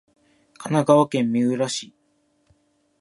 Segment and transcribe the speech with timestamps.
[0.57, 1.93] 神奈川県三浦市